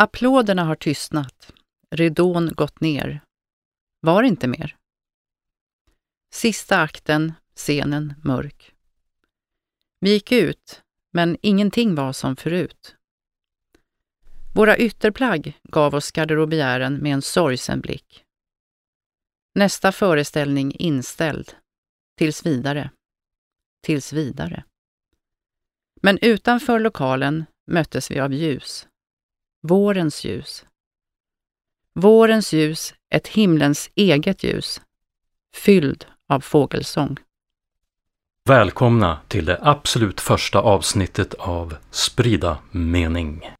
[0.00, 1.52] Applåderna har tystnat,
[1.90, 3.20] ridån gått ner.
[4.00, 4.76] Var inte mer.
[6.32, 8.74] Sista akten, scenen mörk.
[10.00, 10.82] Vi gick ut,
[11.12, 12.96] men ingenting var som förut.
[14.54, 18.24] Våra ytterplagg gav oss garderobiären med en sorgsen blick.
[19.54, 21.52] Nästa föreställning inställd.
[22.16, 22.90] Tills vidare.
[23.82, 24.64] Tills vidare.
[26.02, 28.87] Men utanför lokalen möttes vi av ljus.
[29.62, 30.64] Vårens ljus.
[31.94, 34.80] Vårens ljus, ett himlens eget ljus,
[35.54, 37.16] fylld av fågelsång.
[38.48, 43.50] Välkomna till det absolut första avsnittet av Sprida mening.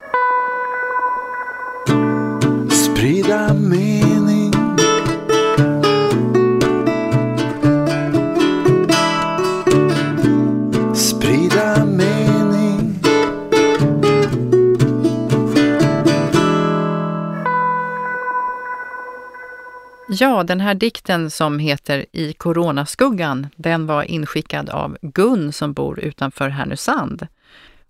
[20.48, 26.48] Den här dikten som heter I coronaskuggan, den var inskickad av Gun som bor utanför
[26.48, 27.26] Härnösand.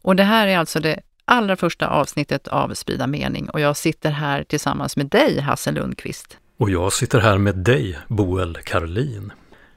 [0.03, 4.11] Och det här är alltså det allra första avsnittet av Sprida mening och jag sitter
[4.11, 6.39] här tillsammans med dig, Hasse Lundqvist.
[6.57, 9.33] Och jag sitter här med dig, Boel Karlin.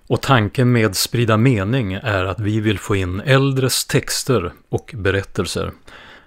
[0.08, 5.72] Och tanken med Sprida mening är att vi vill få in äldres texter och berättelser.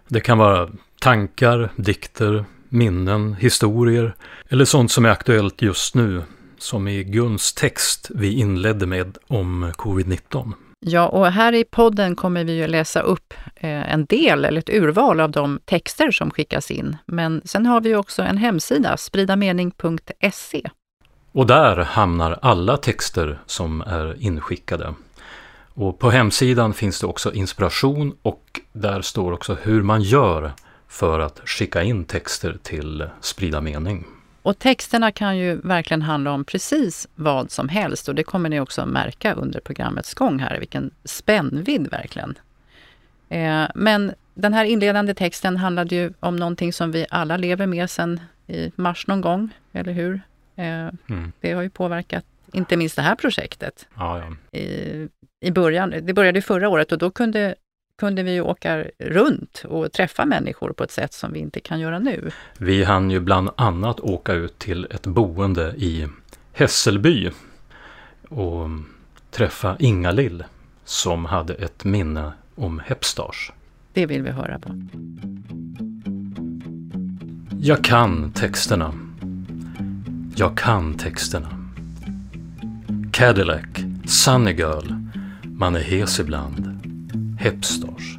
[0.09, 4.15] Det kan vara tankar, dikter, minnen, historier
[4.49, 6.23] eller sånt som är aktuellt just nu,
[6.65, 10.53] som i Guns text vi inledde med om covid-19.
[10.81, 14.69] Ja, och här i podden kommer vi ju läsa upp eh, en del, eller ett
[14.69, 16.97] urval av de texter som skickas in.
[17.07, 20.71] Men sen har vi också en hemsida, spridamening.se.
[21.33, 24.95] Och där hamnar alla texter som är inskickade.
[25.75, 30.53] Och på hemsidan finns det också inspiration och där står också hur man gör
[30.89, 34.07] för att skicka in texter till Sprida mening.
[34.45, 38.61] Och texterna kan ju verkligen handla om precis vad som helst och det kommer ni
[38.61, 42.39] också märka under programmets gång här, vilken spännvidd verkligen.
[43.29, 47.91] Eh, men den här inledande texten handlade ju om någonting som vi alla lever med
[47.91, 50.21] sedan i mars någon gång, eller hur?
[50.57, 51.33] Eh, mm.
[51.41, 53.89] Det har ju påverkat inte minst det här projektet.
[53.95, 54.59] Ja, ja.
[54.59, 55.09] I,
[55.41, 57.55] I början, det började förra året och då kunde
[58.05, 61.99] kunde vi åka runt och träffa människor på ett sätt som vi inte kan göra
[61.99, 62.31] nu.
[62.59, 66.09] Vi hann ju bland annat åka ut till ett boende i
[66.53, 67.31] Hässelby
[68.29, 68.69] och
[69.31, 70.45] träffa Inga-Lill
[70.85, 73.53] som hade ett minne om Hepstars.
[73.93, 74.83] Det vill vi höra på.
[77.61, 78.95] Jag kan texterna.
[80.37, 81.71] Jag kan texterna.
[83.13, 83.65] Cadillac,
[84.07, 84.93] Sunny Girl,
[85.45, 86.74] man är hes ibland.
[87.45, 88.19] Hepstars.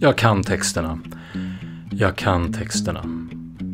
[0.00, 0.98] Jag kan texterna.
[1.90, 3.04] Jag kan texterna.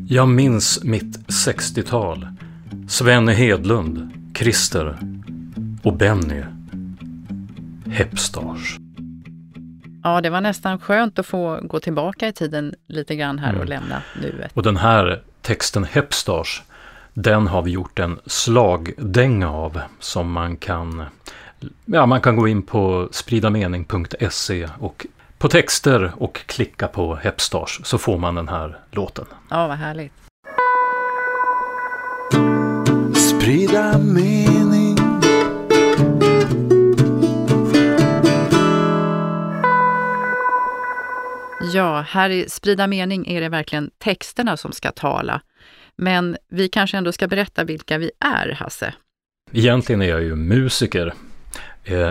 [0.09, 2.27] Jag minns mitt 60-tal.
[2.89, 4.99] Svenne Hedlund, Christer
[5.83, 6.43] och Benny.
[7.87, 8.77] Hepstars.
[10.03, 13.61] Ja, det var nästan skönt att få gå tillbaka i tiden lite grann här mm.
[13.61, 14.51] och lämna nuet.
[14.55, 16.63] Och den här texten Hepstars,
[17.15, 21.05] den har vi gjort en slagdänga av som man kan
[21.85, 25.07] ja, man kan gå in på spridamening.se och
[25.39, 29.25] på texter och klicka på Hepstars så får man den här låten.
[29.51, 30.13] Ja, vad härligt.
[33.17, 34.97] Sprida mening
[41.75, 45.43] Ja, här i Sprida mening är det verkligen texterna som ska tala.
[45.97, 48.95] Men vi kanske ändå ska berätta vilka vi är, Hasse?
[49.53, 51.15] Egentligen är jag ju musiker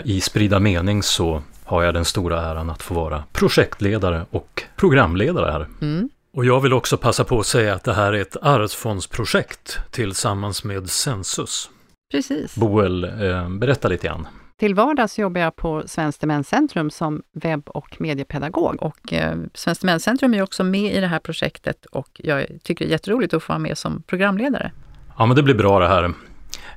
[0.04, 5.52] I Sprida mening så har jag den stora äran att få vara projektledare och programledare
[5.52, 5.68] här.
[5.82, 6.10] Mm.
[6.34, 10.64] Och jag vill också passa på att säga att det här är ett arvsfondsprojekt tillsammans
[10.64, 11.70] med Census.
[12.12, 12.56] Precis.
[12.56, 14.28] Boel, eh, berätta lite grann.
[14.60, 18.84] Till vardags jobbar jag på Svenskt Demenscentrum som webb och mediepedagog.
[18.84, 22.90] Och eh, Svenskt Demenscentrum är också med i det här projektet och jag tycker det
[22.90, 24.72] är jätteroligt att få vara med som programledare.
[25.18, 26.14] Ja, men det blir bra det här.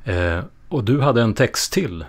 [0.04, 2.04] Eh, och du hade en text till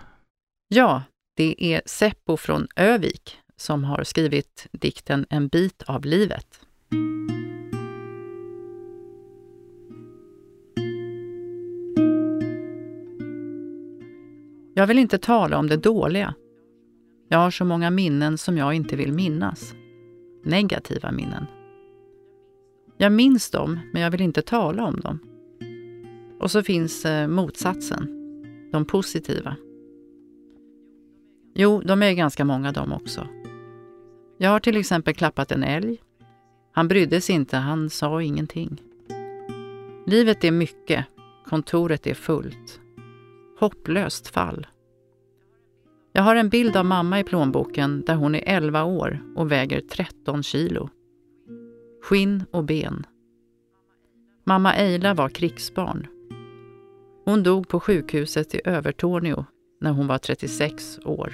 [0.68, 1.04] Ja,
[1.36, 6.60] det är Seppo från Övik som har skrivit dikten En bit av livet.
[14.74, 16.34] Jag vill inte tala om det dåliga.
[17.30, 19.74] Jag har så många minnen som jag inte vill minnas.
[20.44, 21.46] Negativa minnen.
[22.98, 25.20] Jag minns dem, men jag vill inte tala om dem.
[26.40, 28.08] Och så finns eh, motsatsen,
[28.72, 29.56] de positiva.
[31.58, 33.28] Jo, de är ganska många de också.
[34.38, 36.02] Jag har till exempel klappat en älg,
[36.72, 38.82] Han brydde sig inte, han sa ingenting.
[40.06, 41.06] Livet är mycket,
[41.46, 42.80] kontoret är fullt.
[43.60, 44.68] Hopplöst fall.
[46.14, 49.82] Jag har en bild av mamma i plånboken där hon är 11 år och väger
[49.82, 50.90] 13 kilo.
[52.04, 53.06] Skinn och ben.
[54.44, 56.08] Mamma Eila var krigsbarn.
[57.26, 59.46] Hon dog på sjukhuset i Övertorneå
[59.86, 61.34] när hon var 36 år.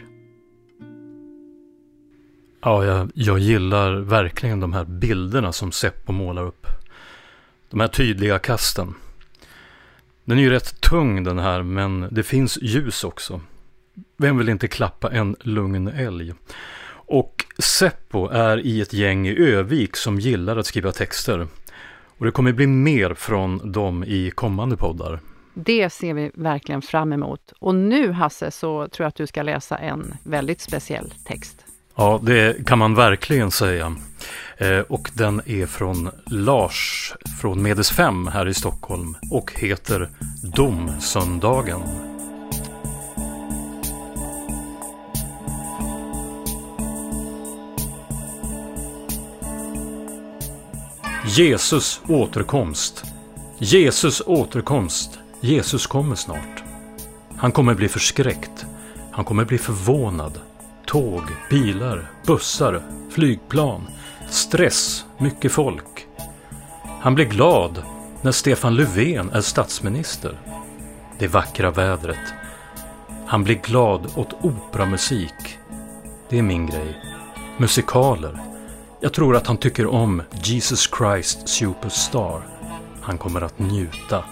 [2.61, 6.67] Ja, jag, jag gillar verkligen de här bilderna som Seppo målar upp.
[7.69, 8.93] De här tydliga kasten.
[10.25, 13.41] Den är ju rätt tung den här, men det finns ljus också.
[14.17, 16.33] Vem vill inte klappa en lugn älg?
[16.91, 21.47] Och Seppo är i ett gäng i Övik som gillar att skriva texter.
[22.17, 25.19] Och det kommer bli mer från dem i kommande poddar.
[25.53, 27.53] Det ser vi verkligen fram emot.
[27.59, 31.65] Och nu Hasse så tror jag att du ska läsa en väldigt speciell text.
[31.95, 33.95] Ja, det kan man verkligen säga.
[34.57, 40.09] Eh, och den är från Lars från Medes 5 här i Stockholm och heter
[40.55, 41.81] Domsöndagen.
[51.25, 53.03] Jesus återkomst.
[53.57, 55.20] Jesus återkomst.
[55.43, 56.63] Jesus kommer snart.
[57.37, 58.65] Han kommer bli förskräckt.
[59.11, 60.39] Han kommer bli förvånad.
[60.85, 63.87] Tåg, bilar, bussar, flygplan,
[64.29, 66.07] stress, mycket folk.
[67.01, 67.83] Han blir glad
[68.21, 70.39] när Stefan Löfven är statsminister.
[71.19, 72.33] Det vackra vädret.
[73.25, 75.57] Han blir glad åt operamusik.
[76.29, 77.01] Det är min grej.
[77.57, 78.39] Musikaler.
[78.99, 82.41] Jag tror att han tycker om Jesus Christ Superstar.
[83.01, 84.23] Han kommer att njuta.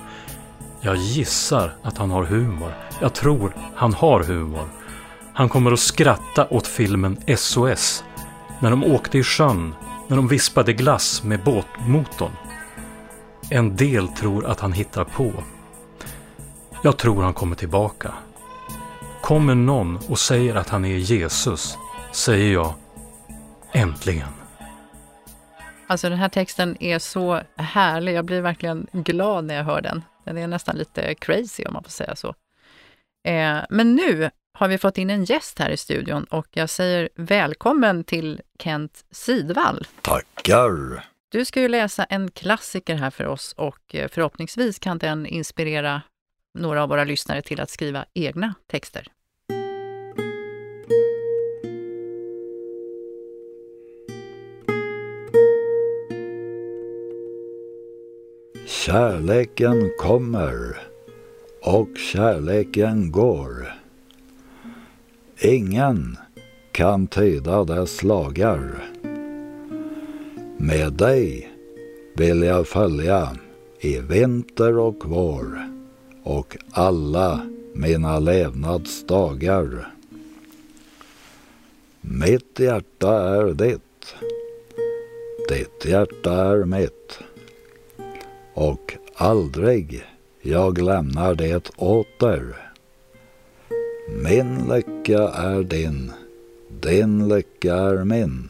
[0.81, 2.73] Jag gissar att han har humor.
[3.01, 4.69] Jag tror han har humor.
[5.33, 8.03] Han kommer att skratta åt filmen SOS.
[8.59, 9.75] När de åkte i sjön.
[10.07, 12.31] När de vispade glass med båtmotorn.
[13.49, 15.31] En del tror att han hittar på.
[16.83, 18.13] Jag tror han kommer tillbaka.
[19.21, 21.77] Kommer någon och säger att han är Jesus,
[22.11, 22.73] säger jag
[23.71, 24.27] äntligen.
[25.87, 28.13] Alltså den här texten är så härlig.
[28.13, 30.03] Jag blir verkligen glad när jag hör den.
[30.29, 32.27] Den är nästan lite crazy om man får säga så.
[33.23, 37.09] Eh, men nu har vi fått in en gäst här i studion och jag säger
[37.15, 39.87] välkommen till Kent Sidvall.
[40.01, 41.05] Tackar!
[41.29, 46.01] Du ska ju läsa en klassiker här för oss och eh, förhoppningsvis kan den inspirera
[46.53, 49.07] några av våra lyssnare till att skriva egna texter.
[58.89, 60.77] Kärleken kommer
[61.62, 63.74] och kärleken går.
[65.39, 66.18] Ingen
[66.71, 68.89] kan tyda dess lagar.
[70.57, 71.51] Med dig
[72.15, 73.30] vill jag följa
[73.80, 75.69] i vinter och vår
[76.24, 77.41] och alla
[77.74, 79.94] mina levnadsdagar.
[82.01, 84.15] Mitt hjärta är ditt,
[85.50, 87.19] ditt hjärta är mitt
[88.59, 90.03] och aldrig
[90.41, 92.71] jag lämnar det åter.
[94.23, 96.11] Min lycka är din,
[96.81, 98.50] din lycka är min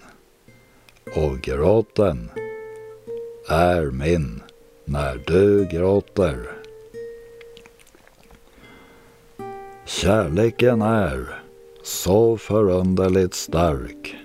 [1.15, 2.29] och gråten
[3.50, 4.41] är min
[4.85, 6.38] när du gråter.
[9.86, 11.41] Kärleken är
[11.84, 14.15] så förunderligt stark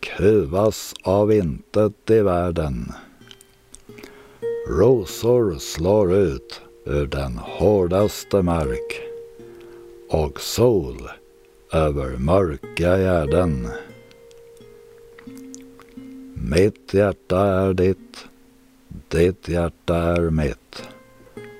[0.00, 2.92] kuvas av intet i världen.
[4.66, 9.02] Rosor slår ut ur den hårdaste mark
[10.08, 11.10] och sol
[11.72, 13.68] över mörka gärden.
[16.34, 18.24] Mitt hjärta är ditt,
[19.08, 20.88] ditt hjärta är mitt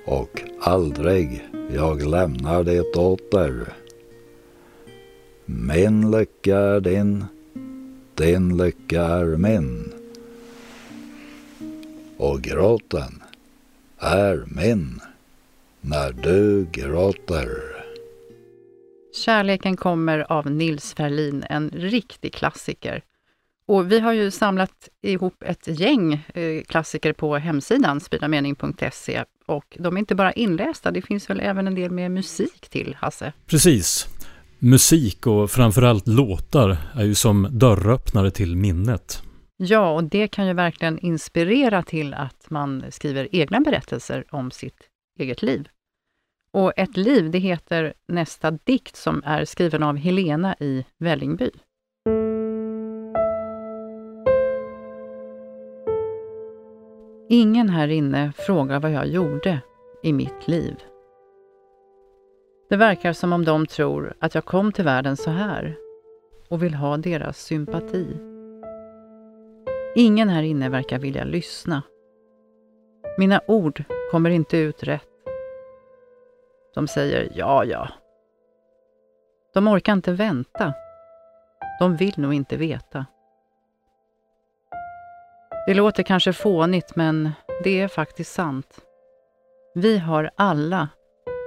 [0.07, 3.73] och aldrig jag lämnar det åter.
[5.45, 7.25] Min lycka är din,
[8.15, 9.93] din lycka är min
[12.21, 13.23] och gråten
[13.99, 15.01] är min
[15.81, 17.49] när du gråter.
[19.25, 23.03] Kärleken kommer av Nils Ferlin, en riktig klassiker.
[23.67, 29.97] Och vi har ju samlat ihop ett gäng eh, klassiker på hemsidan spridamening.se och de
[29.97, 33.33] är inte bara inlästa, det finns väl även en del med musik till, Hasse?
[33.47, 34.09] Precis.
[34.59, 39.23] Musik och framförallt låtar är ju som dörröppnare till minnet.
[39.63, 44.89] Ja, och det kan ju verkligen inspirera till att man skriver egna berättelser om sitt
[45.19, 45.69] eget liv.
[46.53, 51.51] Och Ett liv, det heter nästa dikt som är skriven av Helena i Vällingby.
[57.29, 59.61] Ingen här inne frågar vad jag gjorde
[60.03, 60.77] i mitt liv.
[62.71, 65.77] Det verkar som om de tror att jag kom till världen så här
[66.49, 68.30] och vill ha deras sympati.
[70.01, 71.83] Ingen här inne verkar vilja lyssna.
[73.19, 75.09] Mina ord kommer inte ut rätt.
[76.75, 77.89] De säger ja, ja.
[79.55, 80.75] De orkar inte vänta.
[81.81, 83.07] De vill nog inte veta.
[85.67, 87.31] Det låter kanske fånigt, men
[87.65, 88.81] det är faktiskt sant.
[89.75, 90.89] Vi har alla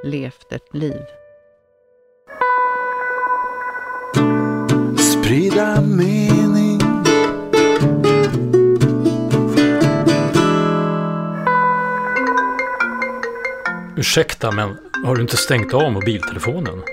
[0.04, 1.06] levt ett liv.
[14.13, 16.84] Ursäkta, men har du inte stängt av mobiltelefonen?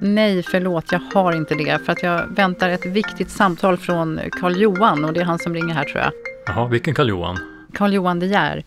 [0.00, 1.84] Nej, förlåt, jag har inte det.
[1.84, 5.54] För att jag väntar ett viktigt samtal från Karl Johan och det är han som
[5.54, 6.12] ringer här tror jag.
[6.46, 7.38] Jaha, vilken Karl-Johan?
[7.74, 8.64] Karl Johan De Geer.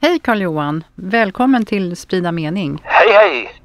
[0.00, 2.80] Hej Karl Johan, välkommen till Sprida mening.
[2.84, 3.60] Hej hej!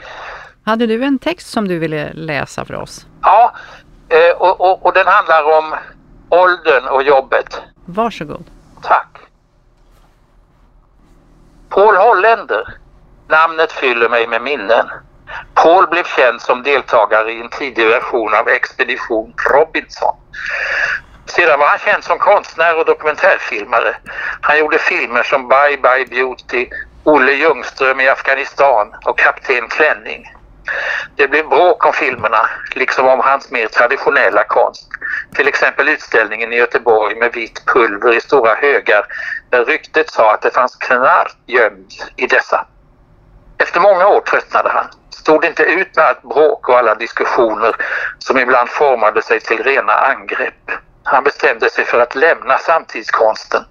[0.63, 3.05] Hade du en text som du ville läsa för oss?
[3.21, 3.55] Ja,
[4.09, 5.75] eh, och, och, och den handlar om
[6.29, 7.61] åldern och jobbet.
[7.85, 8.43] Varsågod.
[8.81, 9.17] Tack.
[11.69, 12.84] Paul Holländer.
[13.27, 14.89] Namnet fyller mig med minnen.
[15.53, 20.15] Paul blev känd som deltagare i en tidig version av Expedition Robinson.
[21.25, 23.95] Sedan var han känd som konstnär och dokumentärfilmare.
[24.41, 26.67] Han gjorde filmer som Bye Bye Beauty,
[27.03, 30.25] Olle Ljungström i Afghanistan och Kapten Klänning.
[31.15, 34.87] Det blev bråk om filmerna, liksom om hans mer traditionella konst.
[35.35, 39.05] Till exempel utställningen i Göteborg med vitt pulver i stora högar
[39.49, 42.67] där ryktet sa att det fanns knark gömt i dessa.
[43.57, 44.85] Efter många år tröttnade han.
[45.09, 47.75] Stod inte ut med allt bråk och alla diskussioner
[48.19, 50.71] som ibland formade sig till rena angrepp.
[51.03, 53.63] Han bestämde sig för att lämna samtidskonsten.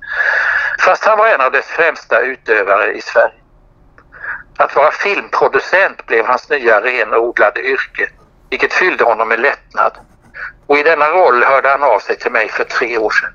[0.81, 3.35] Fast han var en av dess främsta utövare i Sverige.
[4.59, 8.09] Att vara filmproducent blev hans nya renodlade yrke,
[8.51, 9.93] vilket fyllde honom med lättnad.
[10.67, 13.31] Och i denna roll hörde han av sig till mig för tre år sedan.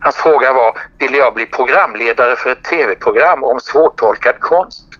[0.00, 4.97] Hans fråga var, ville jag bli programledare för ett tv-program om svårtolkad konst?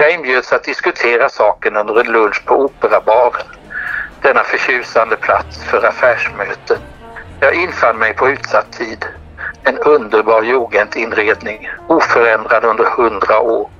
[0.00, 3.46] Jag inbjöds att diskutera saken under en lunch på Operabaren.
[4.22, 6.78] Denna förtjusande plats för affärsmöten.
[7.40, 9.06] Jag infann mig på utsatt tid.
[9.64, 13.70] En underbar jugendinredning, oförändrad under hundra år.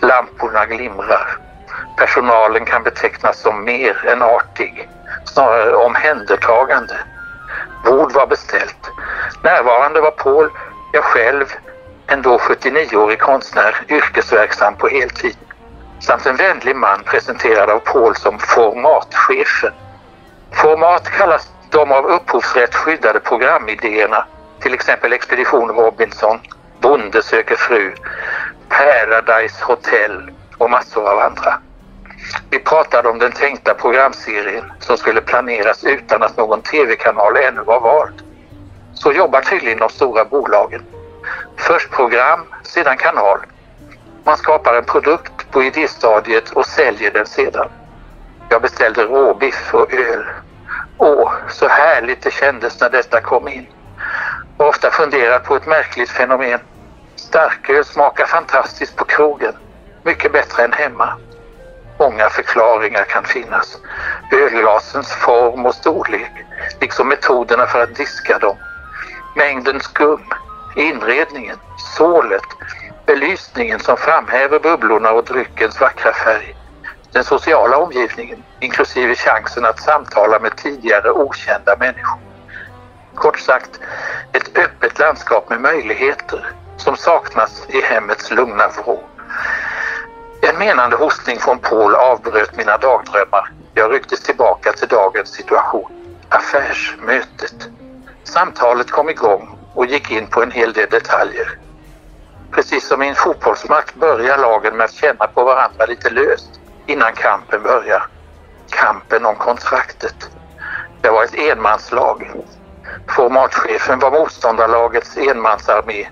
[0.00, 1.38] Lamporna glimrar.
[1.96, 4.88] Personalen kan betecknas som mer än artig,
[5.24, 6.96] snarare omhändertagande.
[7.84, 8.90] Bord var beställt.
[9.42, 10.50] Närvarande var Paul,
[10.92, 11.44] jag själv,
[12.06, 15.36] en då 79-årig konstnär, yrkesverksam på heltid.
[16.00, 19.72] Samt en vänlig man presenterad av Paul som formatchefen.
[20.52, 24.26] Format kallas de av upphovsrätt skyddade programidéerna,
[24.60, 26.40] till exempel Expedition Robinson,
[26.80, 27.94] Bonde söker fru,
[28.68, 31.58] Paradise Hotel och massor av andra.
[32.50, 37.80] Vi pratade om den tänkta programserien som skulle planeras utan att någon tv-kanal ännu var
[37.80, 38.22] vald.
[38.94, 40.82] Så jobbar tydligen de stora bolagen.
[41.56, 43.38] Först program, sedan kanal.
[44.24, 47.68] Man skapar en produkt på idéstadiet och säljer den sedan.
[48.48, 50.24] Jag beställde råbiff och öl.
[50.98, 53.66] Åh, så härligt det kändes när detta kom in.
[54.58, 56.60] Har ofta funderat på ett märkligt fenomen.
[57.14, 59.52] Starköl smakar fantastiskt på krogen.
[60.02, 61.18] Mycket bättre än hemma.
[61.98, 63.78] Många förklaringar kan finnas.
[64.32, 66.32] Ölglasens form och storlek,
[66.80, 68.56] liksom metoderna för att diska dem.
[69.36, 70.24] Mängden skum,
[70.74, 71.56] inredningen,
[71.96, 72.46] sålet,
[73.06, 76.56] belysningen som framhäver bubblorna och dryckens vackra färg.
[77.12, 82.18] Den sociala omgivningen, inklusive chansen att samtala med tidigare okända människor.
[83.14, 83.80] Kort sagt,
[84.32, 86.46] ett öppet landskap med möjligheter
[86.76, 89.04] som saknas i hemmets lugna vrå.
[90.40, 93.52] En menande hostning från Paul avbröt mina dagdrömmar.
[93.74, 95.92] Jag rycktes tillbaka till dagens situation.
[96.28, 97.68] Affärsmötet.
[98.24, 101.65] Samtalet kom igång och gick in på en hel del detaljer.
[102.56, 106.50] Precis som i en fotbollsmatch börjar lagen med att känna på varandra lite löst
[106.86, 108.06] innan kampen börjar.
[108.70, 110.14] Kampen om kontraktet.
[111.00, 112.30] Det var ett enmanslag.
[113.10, 116.08] Formatchefen var motståndarlagets enmansarmé.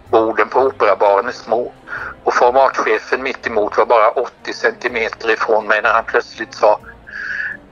[0.10, 1.74] Borden på Operabaren är små
[2.24, 6.80] och formatchefen mitt emot var bara 80 centimeter ifrån mig när han plötsligt sa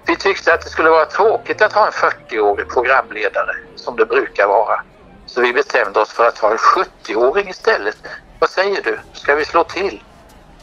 [0.10, 4.48] vi tyckte att det skulle vara tråkigt att ha en 40-årig programledare som det brukar
[4.48, 4.82] vara.
[5.25, 7.98] Så vi bestämde oss för att ha en 70-åring istället.
[8.39, 9.00] Vad säger du?
[9.13, 10.04] Ska vi slå till?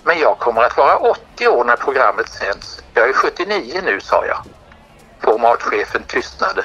[0.04, 2.82] Men jag kommer att vara 80 år när programmet sänds.
[2.94, 4.38] Jag är 79 nu, sa jag.
[5.20, 6.64] Formatchefen tystnade.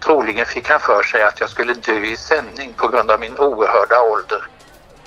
[0.00, 3.38] Troligen fick han för sig att jag skulle dö i sändning på grund av min
[3.38, 4.46] oerhörda ålder.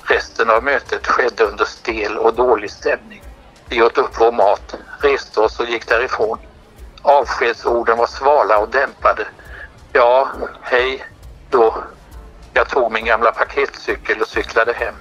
[0.04, 3.24] Resten av mötet skedde under stel och dålig stämning.
[3.70, 6.40] Vi åt upp vår mat, reste oss och gick därifrån.
[7.04, 9.28] Avskedsorden var svala och dämpade.
[9.94, 10.30] Ja,
[10.62, 11.06] hej
[11.50, 11.84] då.
[12.54, 14.96] Jag tog min gamla paketcykel och cyklade hem.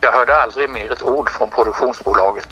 [0.00, 2.48] Jag hörde aldrig mer ett ord från produktionsbolaget.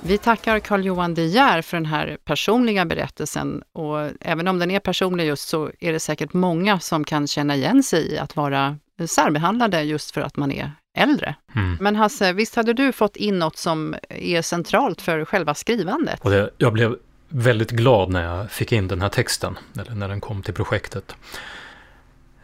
[0.00, 4.80] Vi tackar Carl-Johan De Geer för den här personliga berättelsen och även om den är
[4.80, 8.76] personlig just så är det säkert många som kan känna igen sig i att vara
[9.08, 11.34] särbehandlade just för att man är äldre.
[11.54, 11.76] Mm.
[11.80, 16.20] Men Hasse, visst hade du fått in något som är centralt för själva skrivandet?
[16.20, 16.96] Och det, jag blev
[17.28, 21.16] väldigt glad när jag fick in den här texten, eller när den kom till projektet.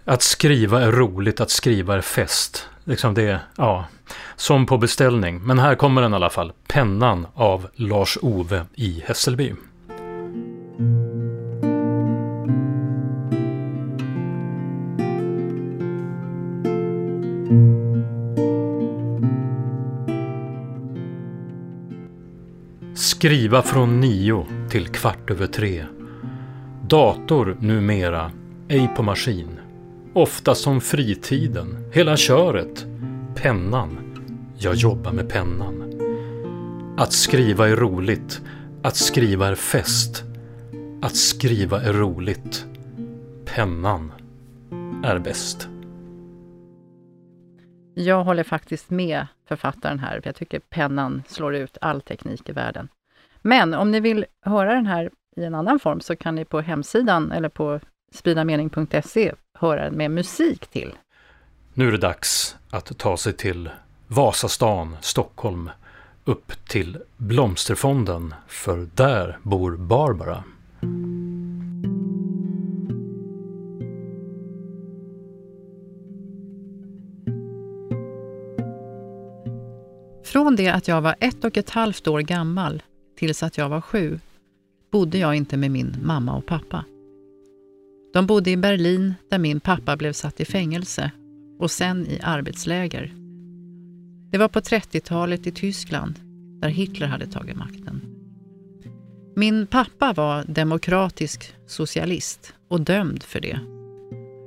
[0.05, 2.69] Att skriva är roligt, att skriva är fest.
[2.85, 3.87] Liksom det, ja,
[4.37, 5.41] som på beställning.
[5.43, 6.53] Men här kommer den i alla fall.
[6.67, 9.55] Pennan av Lars-Ove i Hässelby.
[23.25, 25.85] Skriva från nio till kvart över tre.
[26.89, 28.33] Dator numera,
[28.69, 29.61] ej på maskin.
[30.13, 32.87] Ofta som fritiden, hela köret.
[33.35, 33.99] Pennan.
[34.59, 36.01] Jag jobbar med pennan.
[36.99, 38.43] Att skriva är roligt.
[38.83, 40.25] Att skriva är fest.
[41.03, 42.67] Att skriva är roligt.
[43.45, 44.13] Pennan
[45.05, 45.69] är bäst.
[47.95, 50.21] Jag håller faktiskt med författaren här.
[50.25, 52.89] Jag tycker pennan slår ut all teknik i världen.
[53.47, 56.61] Men om ni vill höra den här i en annan form så kan ni på
[56.61, 57.81] hemsidan eller på
[58.15, 60.95] spridamening.se höra med musik till.
[61.75, 63.71] Nu är det dags att ta sig till
[64.07, 65.71] Vasastan, Stockholm,
[66.25, 70.45] upp till Blomsterfonden, för där bor Barbara.
[80.25, 82.83] Från det att jag var ett och ett halvt år gammal
[83.25, 84.21] tills att jag var sju
[84.93, 86.85] bodde jag inte med min mamma och pappa.
[88.13, 91.11] De bodde i Berlin där min pappa blev satt i fängelse
[91.59, 93.13] och sen i arbetsläger.
[94.31, 96.15] Det var på 30-talet i Tyskland
[96.61, 98.01] där Hitler hade tagit makten.
[99.37, 103.59] Min pappa var demokratisk socialist och dömd för det.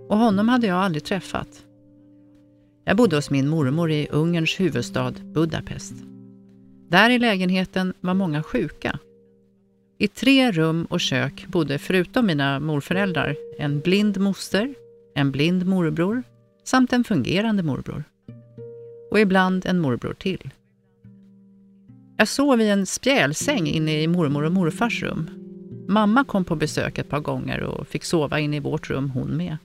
[0.09, 1.65] Och honom hade jag aldrig träffat.
[2.85, 5.93] Jag bodde hos min mormor i Ungerns huvudstad Budapest.
[6.89, 8.99] Där i lägenheten var många sjuka
[9.99, 14.75] i tre rum och kök bodde förutom mina morföräldrar en blind moster,
[15.15, 16.23] en blind morbror
[16.63, 18.03] samt en fungerande morbror.
[19.11, 20.49] Och ibland en morbror till.
[22.17, 25.29] Jag sov i en spjälsäng inne i mormor och morfars rum.
[25.87, 29.37] Mamma kom på besök ett par gånger och fick sova inne i vårt rum hon
[29.37, 29.57] med.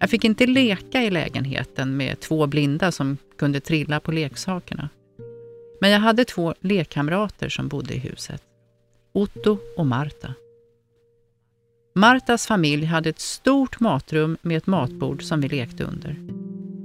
[0.00, 4.88] Jag fick inte leka i lägenheten med två blinda som kunde trilla på leksakerna.
[5.80, 8.42] Men jag hade två lekkamrater som bodde i huset.
[9.12, 10.34] Otto och Marta.
[11.94, 16.16] Martas familj hade ett stort matrum med ett matbord som vi lekte under.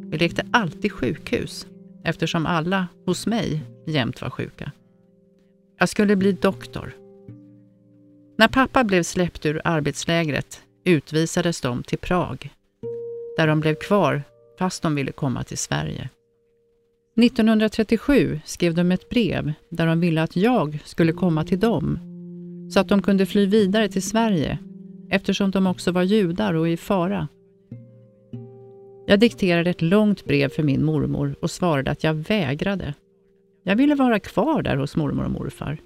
[0.09, 1.67] Vi lekte alltid sjukhus
[2.03, 4.71] eftersom alla hos mig jämt var sjuka.
[5.79, 6.93] Jag skulle bli doktor.
[8.37, 12.49] När pappa blev släppt ur arbetslägret utvisades de till Prag,
[13.37, 14.23] där de blev kvar
[14.59, 16.09] fast de ville komma till Sverige.
[17.15, 21.99] 1937 skrev de ett brev där de ville att jag skulle komma till dem
[22.71, 24.59] så att de kunde fly vidare till Sverige
[25.09, 27.27] eftersom de också var judar och i fara.
[29.07, 32.93] Jag dikterade ett långt brev för min mormor och svarade att jag vägrade.
[33.63, 35.77] Jag ville vara kvar där hos mormor och morfar.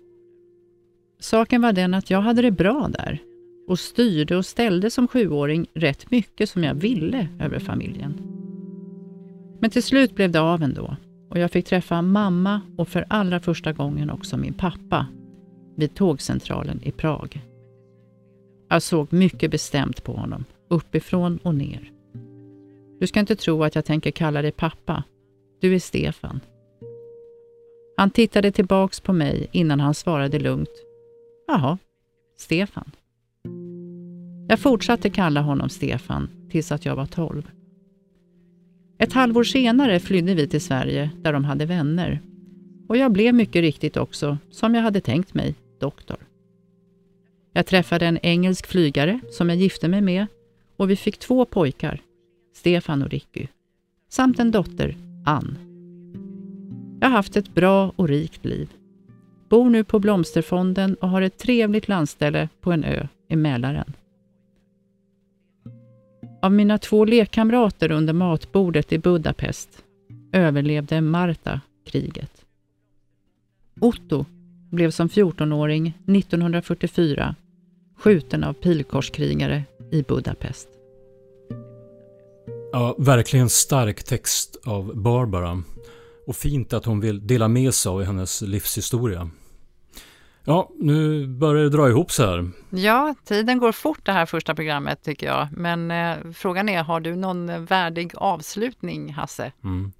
[1.19, 3.21] Saken var den att jag hade det bra där.
[3.67, 8.21] och styrde och ställde som sjuåring rätt mycket som jag ville över familjen.
[9.59, 10.95] Men till slut blev det av ändå
[11.29, 15.07] och jag fick träffa mamma och för allra första gången också min pappa
[15.77, 17.41] vid tågcentralen i Prag.
[18.69, 21.91] Jag såg mycket bestämt på honom, uppifrån och ner.
[22.99, 25.03] Du ska inte tro att jag tänker kalla dig pappa.
[25.61, 26.39] Du är Stefan.
[27.97, 30.83] Han tittade tillbaks på mig innan han svarade lugnt.
[31.47, 31.77] Jaha,
[32.37, 32.91] Stefan.
[34.49, 37.51] Jag fortsatte kalla honom Stefan tills att jag var tolv.
[38.99, 42.21] Ett halvår senare flydde vi till Sverige där de hade vänner.
[42.87, 46.17] Och jag blev mycket riktigt också, som jag hade tänkt mig, doktor.
[47.53, 50.27] Jag träffade en engelsk flygare som jag gifte mig med
[50.77, 52.01] och vi fick två pojkar,
[52.53, 53.47] Stefan och Ricky,
[54.09, 55.57] samt en dotter, Ann.
[57.01, 58.69] Jag har haft ett bra och rikt liv.
[59.49, 63.93] Bor nu på Blomsterfonden och har ett trevligt landställe på en ö i Mälaren.
[66.41, 69.83] Av mina två lekkamrater under matbordet i Budapest
[70.31, 72.31] överlevde Marta kriget.
[73.81, 74.25] Otto
[74.71, 77.35] blev som 14-åring 1944
[77.97, 80.67] skjuten av pilkorskrigare i Budapest.
[82.71, 85.63] Ja, verkligen stark text av Barbara.
[86.27, 89.29] Och fint att hon vill dela med sig av hennes livshistoria.
[90.49, 92.51] Ja, nu börjar det dra ihop sig här.
[92.69, 95.47] Ja, tiden går fort det här första programmet tycker jag.
[95.51, 99.51] Men eh, frågan är, har du någon värdig avslutning, Hasse?
[99.63, 99.91] Mm.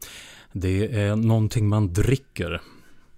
[0.52, 2.62] Det är någonting man dricker.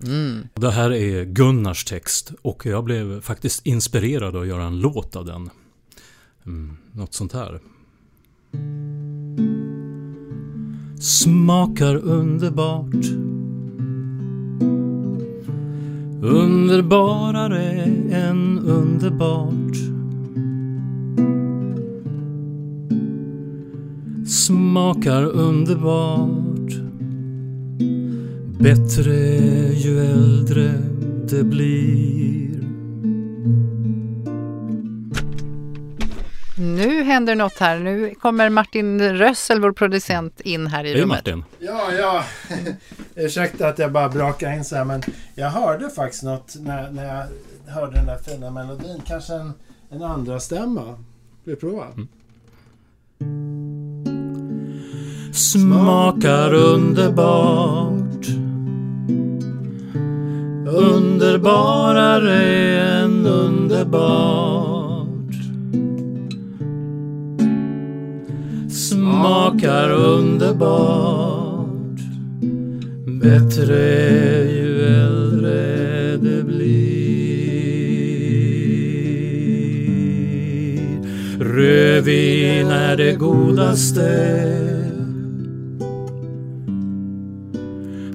[0.03, 0.47] Mm.
[0.53, 5.25] Det här är Gunnars text och jag blev faktiskt inspirerad att göra en låt av
[5.25, 5.49] den.
[6.45, 7.59] Mm, något sånt här.
[11.01, 13.05] Smakar underbart
[16.21, 17.63] Underbarare
[18.11, 19.77] än underbart.
[24.27, 26.73] Smakar underbart.
[28.59, 29.13] Bättre
[29.73, 30.73] ju äldre
[31.29, 32.48] det blir.
[36.59, 37.79] Nu händer något här.
[37.79, 41.17] Nu kommer Martin Rössel, vår producent, in här i Hej rummet.
[41.17, 41.43] Martin!
[41.59, 42.23] Ja, ja.
[43.15, 45.01] Ursäkta att jag bara brakar in så här, men
[45.35, 47.25] jag hörde faktiskt något när, när jag
[47.73, 49.01] hörde den där fina melodin.
[49.05, 49.53] Kanske en,
[49.89, 51.03] en andra stämma.
[51.43, 51.85] Vi prova?
[55.33, 58.27] Smakar underbart
[60.67, 62.43] Underbarare
[62.81, 64.88] än underbart
[68.89, 71.99] Smakar underbart.
[73.21, 73.81] Bättre
[74.51, 76.89] ju äldre det blir.
[81.39, 84.45] Rödvin är det godaste.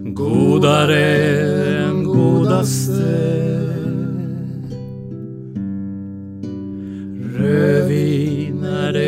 [0.04, 1.04] Godare
[1.84, 3.43] än godaste.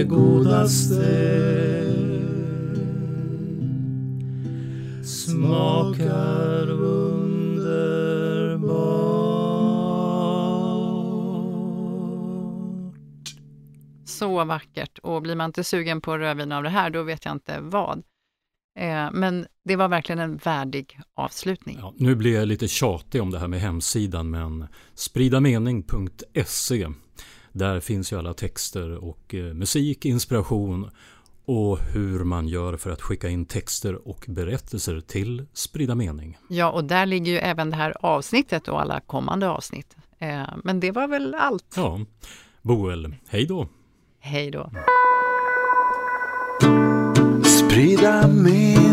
[0.08, 1.46] Godaste
[5.04, 8.16] Smakar underbart
[14.04, 14.98] Så vackert.
[14.98, 18.02] Och blir man inte sugen på rödvin av det här, då vet jag inte vad.
[18.78, 21.78] Eh, men det var verkligen en värdig avslutning.
[21.80, 26.86] Ja, nu blir jag lite tjatig om det här med hemsidan men spridamening.se
[27.56, 30.90] Där finns ju alla texter och eh, musik, inspiration
[31.44, 36.38] och hur man gör för att skicka in texter och berättelser till Sprida Mening.
[36.48, 39.96] Ja, och där ligger ju även det här avsnittet och alla kommande avsnitt.
[40.18, 41.74] Eh, men det var väl allt.
[41.76, 42.00] Ja,
[42.62, 43.68] Boel, hej då!
[44.20, 44.70] Hej då.
[47.44, 48.85] Sprida mening